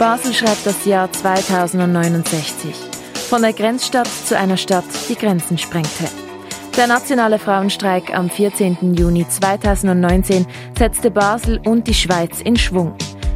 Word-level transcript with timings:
Basel 0.00 0.32
schreibt 0.32 0.64
das 0.64 0.86
Jahr 0.86 1.12
2069. 1.12 2.74
Von 3.28 3.42
der 3.42 3.52
Grenzstadt 3.52 4.08
zu 4.08 4.34
einer 4.34 4.56
Stadt, 4.56 4.86
die 5.10 5.14
Grenzen 5.14 5.58
sprengte. 5.58 6.08
Der 6.78 6.86
nationale 6.86 7.38
Frauenstreik 7.38 8.14
am 8.16 8.30
14. 8.30 8.94
Juni 8.94 9.28
2019 9.28 10.46
setzte 10.78 11.10
Basel 11.10 11.60
und 11.66 11.86
die 11.86 11.92
Schweiz 11.92 12.40
in 12.40 12.56
Schwung. 12.56 12.94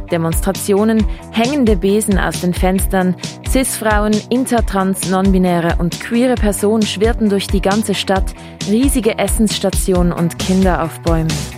Demonstrationen, 0.09 1.05
hängende 1.29 1.75
Besen 1.75 2.17
aus 2.17 2.41
den 2.41 2.55
Fenstern, 2.55 3.15
Cis-Frauen, 3.47 4.19
intertrans, 4.31 5.07
nonbinäre 5.07 5.75
und 5.77 5.99
queere 5.99 6.33
Personen 6.33 6.81
schwirrten 6.81 7.29
durch 7.29 7.45
die 7.45 7.61
ganze 7.61 7.93
Stadt, 7.93 8.33
riesige 8.67 9.19
Essensstationen 9.19 10.11
und 10.11 10.39
Kinder 10.39 10.81
auf 10.81 10.99
Bäumen. 11.01 11.54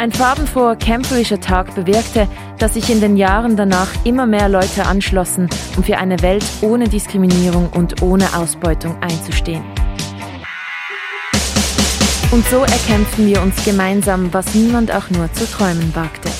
Ein 0.00 0.12
farbenfroher, 0.12 0.76
kämpferischer 0.76 1.40
Tag 1.40 1.74
bewirkte, 1.74 2.26
dass 2.58 2.72
sich 2.72 2.88
in 2.88 3.02
den 3.02 3.18
Jahren 3.18 3.54
danach 3.58 3.90
immer 4.02 4.24
mehr 4.24 4.48
Leute 4.48 4.86
anschlossen, 4.86 5.50
um 5.76 5.84
für 5.84 5.98
eine 5.98 6.22
Welt 6.22 6.42
ohne 6.62 6.88
Diskriminierung 6.88 7.68
und 7.68 8.00
ohne 8.00 8.34
Ausbeutung 8.34 8.96
einzustehen. 9.02 9.62
Und 12.30 12.46
so 12.48 12.60
erkämpften 12.60 13.26
wir 13.26 13.42
uns 13.42 13.62
gemeinsam, 13.62 14.32
was 14.32 14.54
niemand 14.54 14.90
auch 14.90 15.10
nur 15.10 15.30
zu 15.34 15.44
träumen 15.44 15.94
wagte. 15.94 16.30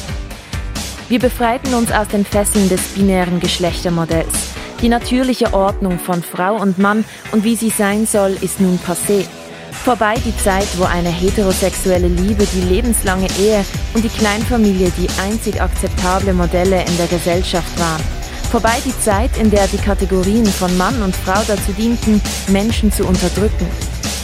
Wir 1.11 1.19
befreiten 1.19 1.75
uns 1.75 1.93
aus 1.93 2.09
den 2.09 2.25
Fesseln 2.25 2.71
des 2.71 2.81
binären 2.95 3.41
Geschlechtermodells. 3.41 4.55
Die 4.81 4.89
natürliche 4.89 5.53
Ordnung 5.53 5.99
von 5.99 6.23
Frau 6.23 6.57
und 6.57 6.79
Mann 6.79 7.05
und 7.31 7.45
wie 7.45 7.57
sie 7.57 7.69
sein 7.69 8.07
soll, 8.07 8.39
ist 8.41 8.59
nun 8.59 8.79
passé. 8.79 9.27
Vorbei 9.73 10.15
die 10.25 10.37
Zeit, 10.37 10.67
wo 10.77 10.85
eine 10.85 11.09
heterosexuelle 11.09 12.09
Liebe 12.09 12.47
die 12.47 12.61
lebenslange 12.61 13.29
Ehe 13.39 13.65
und 13.95 14.05
die 14.05 14.09
Kleinfamilie 14.09 14.91
die 14.97 15.09
einzig 15.21 15.61
akzeptable 15.61 16.33
Modelle 16.33 16.85
in 16.85 16.97
der 16.97 17.07
Gesellschaft 17.07 17.79
waren. 17.79 18.03
Vorbei 18.51 18.79
die 18.85 18.99
Zeit, 19.01 19.37
in 19.39 19.51
der 19.51 19.67
die 19.69 19.79
Kategorien 19.79 20.47
von 20.47 20.77
Mann 20.77 21.03
und 21.03 21.15
Frau 21.15 21.41
dazu 21.47 21.73
dienten, 21.73 22.21
Menschen 22.49 22.93
zu 22.93 23.07
unterdrücken. 23.07 23.67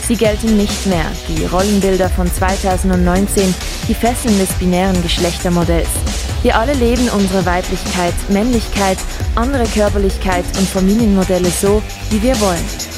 Sie 0.06 0.16
gelten 0.16 0.56
nicht 0.56 0.86
mehr, 0.86 1.06
die 1.28 1.44
Rollenbilder 1.46 2.08
von 2.08 2.32
2019, 2.32 3.54
die 3.88 3.94
Fesseln 3.94 4.38
des 4.38 4.52
binären 4.54 5.00
Geschlechtermodells. 5.02 5.88
Wir 6.42 6.56
alle 6.56 6.74
leben 6.74 7.08
unsere 7.08 7.44
Weiblichkeit, 7.44 8.14
Männlichkeit, 8.28 8.98
andere 9.34 9.64
Körperlichkeit 9.64 10.44
und 10.58 10.68
Familienmodelle 10.68 11.50
so, 11.50 11.82
wie 12.10 12.22
wir 12.22 12.38
wollen. 12.40 12.95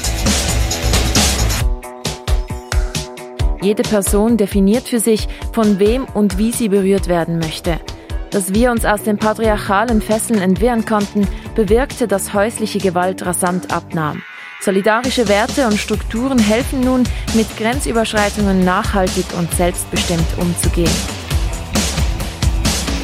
Jede 3.61 3.83
Person 3.83 4.37
definiert 4.37 4.87
für 4.87 4.99
sich, 4.99 5.27
von 5.51 5.79
wem 5.79 6.05
und 6.05 6.37
wie 6.37 6.51
sie 6.51 6.69
berührt 6.69 7.07
werden 7.07 7.39
möchte. 7.39 7.79
Dass 8.31 8.53
wir 8.53 8.71
uns 8.71 8.85
aus 8.85 9.03
den 9.03 9.17
patriarchalen 9.17 10.01
Fesseln 10.01 10.39
entwehren 10.39 10.85
konnten, 10.85 11.27
bewirkte, 11.55 12.07
dass 12.07 12.33
häusliche 12.33 12.79
Gewalt 12.79 13.25
rasant 13.25 13.71
abnahm. 13.71 14.21
Solidarische 14.61 15.27
Werte 15.27 15.65
und 15.67 15.77
Strukturen 15.77 16.37
helfen 16.37 16.81
nun, 16.81 17.03
mit 17.33 17.57
Grenzüberschreitungen 17.57 18.63
nachhaltig 18.63 19.25
und 19.37 19.51
selbstbestimmt 19.53 20.37
umzugehen. 20.37 20.91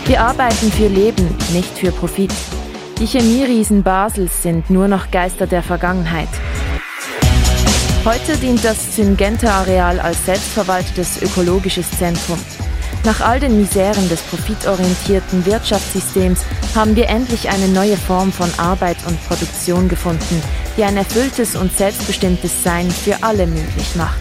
Wir 0.05 0.21
arbeiten 0.21 0.71
für 0.71 0.87
Leben, 0.87 1.27
nicht 1.53 1.77
für 1.77 1.91
Profit. 1.91 2.33
Die 2.99 3.07
Chemieriesen 3.07 3.83
Basels 3.83 4.43
sind 4.43 4.69
nur 4.69 4.87
noch 4.87 5.11
Geister 5.11 5.47
der 5.47 5.63
Vergangenheit. 5.63 6.29
Heute 8.05 8.37
dient 8.37 8.63
das 8.63 8.95
Syngenta-Areal 8.95 9.99
als 9.99 10.27
selbstverwaltetes 10.27 11.23
ökologisches 11.23 11.89
Zentrum. 11.89 12.37
Nach 13.03 13.19
all 13.19 13.39
den 13.39 13.57
Miseren 13.57 14.07
des 14.09 14.21
profitorientierten 14.21 15.43
Wirtschaftssystems 15.43 16.41
haben 16.75 16.95
wir 16.95 17.09
endlich 17.09 17.49
eine 17.49 17.67
neue 17.67 17.97
Form 17.97 18.31
von 18.31 18.47
Arbeit 18.59 18.97
und 19.07 19.19
Produktion 19.27 19.87
gefunden, 19.87 20.39
die 20.77 20.83
ein 20.83 20.97
erfülltes 20.97 21.55
und 21.55 21.75
selbstbestimmtes 21.75 22.63
Sein 22.63 22.91
für 22.91 23.23
alle 23.23 23.47
möglich 23.47 23.95
macht. 23.95 24.19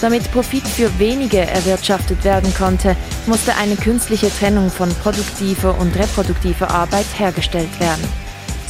Damit 0.00 0.32
Profit 0.32 0.66
für 0.66 0.98
wenige 0.98 1.40
erwirtschaftet 1.40 2.24
werden 2.24 2.54
konnte, 2.54 2.96
musste 3.26 3.54
eine 3.56 3.76
künstliche 3.76 4.30
Trennung 4.30 4.70
von 4.70 4.88
produktiver 4.88 5.78
und 5.78 5.94
reproduktiver 5.98 6.70
Arbeit 6.70 7.06
hergestellt 7.18 7.78
werden. 7.78 8.08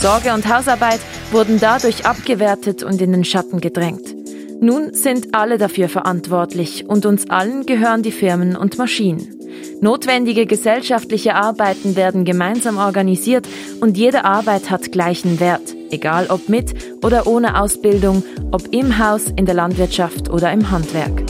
Sorge 0.00 0.34
und 0.34 0.52
Hausarbeit 0.52 0.98
wurden 1.30 1.60
dadurch 1.60 2.06
abgewertet 2.06 2.82
und 2.82 3.00
in 3.00 3.12
den 3.12 3.24
Schatten 3.24 3.60
gedrängt. 3.60 4.21
Nun 4.62 4.94
sind 4.94 5.34
alle 5.34 5.58
dafür 5.58 5.88
verantwortlich 5.88 6.88
und 6.88 7.04
uns 7.04 7.28
allen 7.28 7.66
gehören 7.66 8.04
die 8.04 8.12
Firmen 8.12 8.54
und 8.54 8.78
Maschinen. 8.78 9.40
Notwendige 9.80 10.46
gesellschaftliche 10.46 11.34
Arbeiten 11.34 11.96
werden 11.96 12.24
gemeinsam 12.24 12.78
organisiert 12.78 13.48
und 13.80 13.98
jede 13.98 14.24
Arbeit 14.24 14.70
hat 14.70 14.92
gleichen 14.92 15.40
Wert, 15.40 15.74
egal 15.90 16.28
ob 16.28 16.48
mit 16.48 16.74
oder 17.02 17.26
ohne 17.26 17.60
Ausbildung, 17.60 18.22
ob 18.52 18.72
im 18.72 18.98
Haus, 18.98 19.24
in 19.34 19.46
der 19.46 19.56
Landwirtschaft 19.56 20.30
oder 20.30 20.52
im 20.52 20.70
Handwerk. 20.70 21.24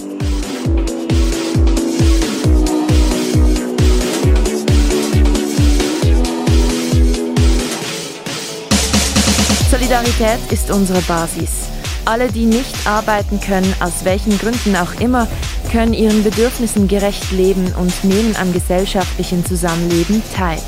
Solidarität 9.70 10.52
ist 10.52 10.70
unsere 10.70 11.00
Basis. 11.00 11.61
Alle, 12.04 12.32
die 12.32 12.46
nicht 12.46 12.86
arbeiten 12.86 13.40
können, 13.40 13.72
aus 13.80 14.04
welchen 14.04 14.36
Gründen 14.38 14.74
auch 14.74 15.00
immer, 15.00 15.28
können 15.70 15.94
ihren 15.94 16.24
Bedürfnissen 16.24 16.88
gerecht 16.88 17.30
leben 17.30 17.72
und 17.78 18.04
nehmen 18.04 18.34
am 18.36 18.52
gesellschaftlichen 18.52 19.46
Zusammenleben 19.46 20.22
teil. 20.36 20.58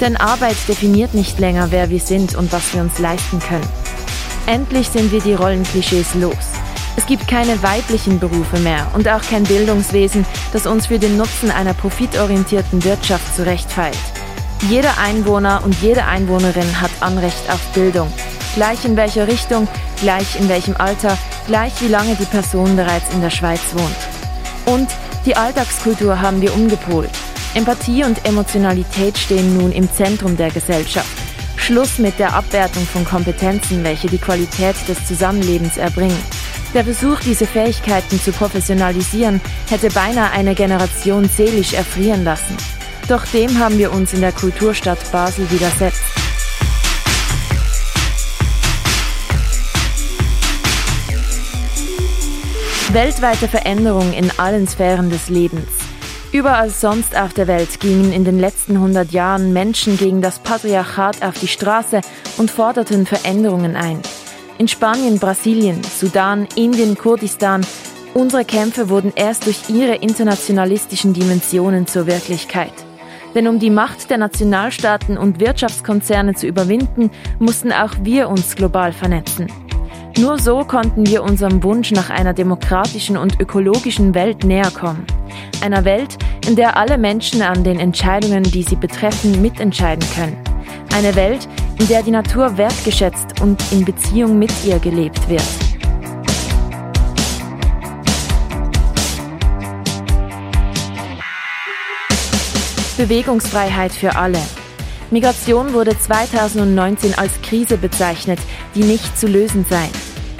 Denn 0.00 0.16
Arbeit 0.16 0.56
definiert 0.66 1.14
nicht 1.14 1.38
länger, 1.38 1.70
wer 1.70 1.88
wir 1.88 2.00
sind 2.00 2.34
und 2.34 2.52
was 2.52 2.74
wir 2.74 2.82
uns 2.82 2.98
leisten 2.98 3.38
können. 3.38 3.68
Endlich 4.46 4.88
sind 4.88 5.12
wir 5.12 5.20
die 5.20 5.34
Rollenklischees 5.34 6.14
los. 6.14 6.34
Es 6.96 7.06
gibt 7.06 7.28
keine 7.28 7.62
weiblichen 7.62 8.18
Berufe 8.18 8.58
mehr 8.58 8.88
und 8.94 9.08
auch 9.08 9.22
kein 9.22 9.44
Bildungswesen, 9.44 10.26
das 10.52 10.66
uns 10.66 10.88
für 10.88 10.98
den 10.98 11.16
Nutzen 11.16 11.50
einer 11.50 11.74
profitorientierten 11.74 12.82
Wirtschaft 12.84 13.34
zurechtfeilt. 13.36 13.96
Jeder 14.68 14.98
Einwohner 14.98 15.62
und 15.64 15.74
jede 15.80 16.04
Einwohnerin 16.04 16.80
hat 16.80 16.90
Anrecht 17.00 17.50
auf 17.50 17.60
Bildung, 17.72 18.12
gleich 18.54 18.84
in 18.84 18.96
welcher 18.96 19.26
Richtung, 19.26 19.68
gleich 20.02 20.38
in 20.38 20.48
welchem 20.48 20.76
Alter, 20.76 21.16
gleich 21.46 21.80
wie 21.80 21.88
lange 21.88 22.16
die 22.16 22.26
Person 22.26 22.76
bereits 22.76 23.14
in 23.14 23.22
der 23.22 23.30
Schweiz 23.30 23.60
wohnt. 23.72 23.96
Und 24.66 24.90
die 25.24 25.36
Alltagskultur 25.36 26.20
haben 26.20 26.42
wir 26.42 26.52
umgepolt. 26.54 27.10
Empathie 27.54 28.04
und 28.04 28.26
Emotionalität 28.26 29.16
stehen 29.16 29.56
nun 29.56 29.70
im 29.72 29.90
Zentrum 29.90 30.36
der 30.36 30.50
Gesellschaft. 30.50 31.08
Schluss 31.56 31.98
mit 31.98 32.18
der 32.18 32.34
Abwertung 32.34 32.84
von 32.84 33.04
Kompetenzen, 33.04 33.84
welche 33.84 34.08
die 34.08 34.18
Qualität 34.18 34.74
des 34.88 35.06
Zusammenlebens 35.06 35.76
erbringen. 35.76 36.18
Der 36.74 36.84
Versuch, 36.84 37.20
diese 37.20 37.46
Fähigkeiten 37.46 38.20
zu 38.20 38.32
professionalisieren, 38.32 39.40
hätte 39.68 39.90
beinahe 39.90 40.32
eine 40.32 40.56
Generation 40.56 41.28
seelisch 41.28 41.74
erfrieren 41.74 42.24
lassen. 42.24 42.56
Doch 43.06 43.24
dem 43.26 43.58
haben 43.58 43.78
wir 43.78 43.92
uns 43.92 44.12
in 44.12 44.22
der 44.22 44.32
Kulturstadt 44.32 45.12
Basel 45.12 45.48
widersetzt. 45.50 46.21
Weltweite 52.92 53.48
Veränderung 53.48 54.12
in 54.12 54.30
allen 54.36 54.68
Sphären 54.68 55.08
des 55.08 55.30
Lebens. 55.30 55.66
Überall 56.30 56.68
sonst 56.68 57.16
auf 57.16 57.32
der 57.32 57.46
Welt 57.46 57.80
gingen 57.80 58.12
in 58.12 58.26
den 58.26 58.38
letzten 58.38 58.74
100 58.74 59.12
Jahren 59.12 59.54
Menschen 59.54 59.96
gegen 59.96 60.20
das 60.20 60.40
Patriarchat 60.40 61.24
auf 61.24 61.40
die 61.40 61.48
Straße 61.48 62.02
und 62.36 62.50
forderten 62.50 63.06
Veränderungen 63.06 63.76
ein. 63.76 64.00
In 64.58 64.68
Spanien, 64.68 65.18
Brasilien, 65.18 65.80
Sudan, 65.84 66.46
Indien, 66.54 66.98
Kurdistan, 66.98 67.64
unsere 68.12 68.44
Kämpfe 68.44 68.90
wurden 68.90 69.14
erst 69.16 69.46
durch 69.46 69.70
ihre 69.70 69.94
internationalistischen 69.94 71.14
Dimensionen 71.14 71.86
zur 71.86 72.06
Wirklichkeit. 72.06 72.74
Denn 73.34 73.48
um 73.48 73.58
die 73.58 73.70
Macht 73.70 74.10
der 74.10 74.18
Nationalstaaten 74.18 75.16
und 75.16 75.40
Wirtschaftskonzerne 75.40 76.34
zu 76.34 76.46
überwinden, 76.46 77.10
mussten 77.38 77.72
auch 77.72 77.94
wir 78.02 78.28
uns 78.28 78.54
global 78.54 78.92
vernetzen. 78.92 79.46
Nur 80.18 80.38
so 80.38 80.64
konnten 80.64 81.06
wir 81.06 81.22
unserem 81.22 81.62
Wunsch 81.62 81.90
nach 81.90 82.10
einer 82.10 82.34
demokratischen 82.34 83.16
und 83.16 83.40
ökologischen 83.40 84.14
Welt 84.14 84.44
näher 84.44 84.70
kommen. 84.70 85.06
Einer 85.62 85.84
Welt, 85.84 86.18
in 86.46 86.54
der 86.54 86.76
alle 86.76 86.98
Menschen 86.98 87.40
an 87.40 87.64
den 87.64 87.80
Entscheidungen, 87.80 88.42
die 88.42 88.62
sie 88.62 88.76
betreffen, 88.76 89.40
mitentscheiden 89.40 90.06
können. 90.14 90.36
Eine 90.94 91.14
Welt, 91.16 91.48
in 91.78 91.88
der 91.88 92.02
die 92.02 92.10
Natur 92.10 92.58
wertgeschätzt 92.58 93.40
und 93.40 93.60
in 93.72 93.84
Beziehung 93.84 94.38
mit 94.38 94.52
ihr 94.66 94.78
gelebt 94.78 95.28
wird. 95.28 95.42
Bewegungsfreiheit 102.98 103.92
für 103.92 104.14
alle. 104.14 104.38
Migration 105.10 105.74
wurde 105.74 105.98
2019 105.98 107.14
als 107.18 107.42
Krise 107.42 107.76
bezeichnet, 107.76 108.38
die 108.74 108.84
nicht 108.84 109.18
zu 109.18 109.26
lösen 109.26 109.64
sei. 109.68 109.88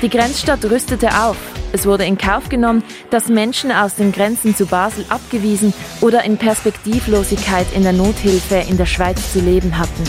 Die 0.03 0.11
Grenzstadt 0.11 0.65
rüstete 0.65 1.09
auf. 1.23 1.37
Es 1.73 1.87
wurde 1.87 2.05
in 2.05 2.19
Kauf 2.19 2.49
genommen, 2.49 2.83
dass 3.11 3.29
Menschen 3.29 3.71
aus 3.71 3.95
den 3.95 4.13
Grenzen 4.13 4.55
zu 4.55 4.67
Basel 4.67 5.05
abgewiesen 5.09 5.73
oder 6.01 6.25
in 6.25 6.37
Perspektivlosigkeit 6.37 7.67
in 7.75 7.83
der 7.83 7.93
Nothilfe 7.93 8.65
in 8.69 8.77
der 8.77 8.87
Schweiz 8.87 9.33
zu 9.33 9.41
leben 9.41 9.79
hatten. 9.79 10.05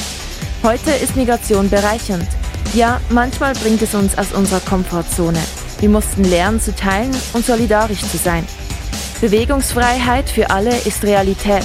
Heute 0.64 0.92
ist 0.92 1.16
Migration 1.16 1.70
bereichernd. 1.70 2.28
Ja, 2.74 3.00
manchmal 3.10 3.54
bringt 3.54 3.82
es 3.82 3.94
uns 3.94 4.18
aus 4.18 4.34
unserer 4.34 4.62
Komfortzone. 4.62 5.40
Wir 5.80 5.90
mussten 5.90 6.24
lernen 6.24 6.60
zu 6.60 6.76
teilen 6.76 7.12
und 7.34 7.46
solidarisch 7.46 8.02
zu 8.02 8.18
sein. 8.18 8.46
Bewegungsfreiheit 9.22 10.30
für 10.30 10.50
alle 10.50 10.76
ist 10.86 11.04
Realität. 11.04 11.64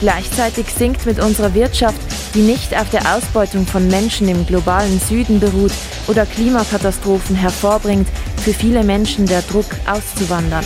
Gleichzeitig 0.00 0.66
sinkt 0.68 1.06
mit 1.06 1.18
unserer 1.18 1.54
Wirtschaft, 1.54 2.00
die 2.34 2.42
nicht 2.42 2.76
auf 2.76 2.90
der 2.90 3.14
Ausbeutung 3.14 3.66
von 3.66 3.88
Menschen 3.88 4.28
im 4.28 4.44
globalen 4.44 4.98
Süden 4.98 5.40
beruht 5.40 5.72
oder 6.08 6.26
Klimakatastrophen 6.26 7.36
hervorbringt, 7.36 8.08
für 8.38 8.52
viele 8.52 8.82
Menschen 8.82 9.26
der 9.26 9.42
Druck 9.42 9.66
auszuwandern. 9.86 10.64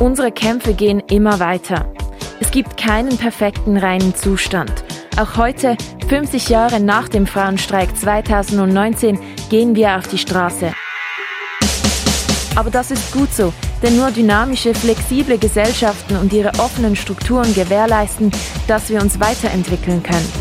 Unsere 0.00 0.32
Kämpfe 0.32 0.74
gehen 0.74 1.00
immer 1.08 1.38
weiter. 1.38 1.92
Es 2.40 2.50
gibt 2.50 2.76
keinen 2.76 3.16
perfekten 3.16 3.76
reinen 3.76 4.16
Zustand. 4.16 4.84
Auch 5.16 5.36
heute, 5.36 5.76
50 6.08 6.48
Jahre 6.48 6.80
nach 6.80 7.08
dem 7.08 7.26
Frauenstreik 7.26 7.96
2019, 7.96 9.18
gehen 9.48 9.76
wir 9.76 9.96
auf 9.96 10.08
die 10.08 10.18
Straße. 10.18 10.72
Aber 12.56 12.70
das 12.70 12.90
ist 12.90 13.12
gut 13.12 13.32
so, 13.32 13.52
denn 13.82 13.96
nur 13.96 14.10
dynamische, 14.10 14.74
flexible 14.74 15.38
Gesellschaften 15.38 16.16
und 16.16 16.32
ihre 16.32 16.52
offenen 16.60 16.96
Strukturen 16.96 17.52
gewährleisten, 17.54 18.30
dass 18.66 18.90
wir 18.90 19.00
uns 19.00 19.20
weiterentwickeln 19.20 20.02
können. 20.02 20.32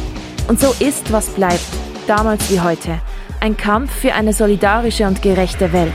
Und 0.47 0.59
so 0.59 0.73
ist, 0.79 1.11
was 1.11 1.27
bleibt, 1.29 1.65
damals 2.07 2.49
wie 2.51 2.59
heute. 2.59 2.99
Ein 3.39 3.57
Kampf 3.57 3.91
für 3.91 4.13
eine 4.13 4.33
solidarische 4.33 5.07
und 5.07 5.21
gerechte 5.21 5.73
Welt, 5.73 5.93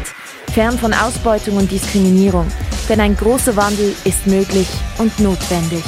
fern 0.53 0.79
von 0.79 0.93
Ausbeutung 0.93 1.57
und 1.57 1.71
Diskriminierung. 1.71 2.47
Denn 2.89 3.01
ein 3.01 3.17
großer 3.17 3.57
Wandel 3.57 3.95
ist 4.05 4.27
möglich 4.27 4.69
und 4.99 5.19
notwendig. 5.21 5.85